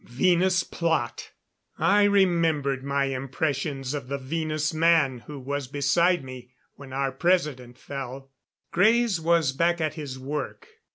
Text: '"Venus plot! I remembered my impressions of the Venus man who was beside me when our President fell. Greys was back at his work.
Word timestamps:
'"Venus 0.19 0.63
plot! 0.63 1.29
I 1.77 2.05
remembered 2.05 2.83
my 2.83 3.05
impressions 3.05 3.93
of 3.93 4.07
the 4.07 4.17
Venus 4.17 4.73
man 4.73 5.19
who 5.27 5.39
was 5.39 5.67
beside 5.67 6.23
me 6.23 6.49
when 6.73 6.91
our 6.91 7.11
President 7.11 7.77
fell. 7.77 8.31
Greys 8.71 9.21
was 9.21 9.51
back 9.51 9.79
at 9.79 9.93
his 9.93 10.17
work. 10.17 10.67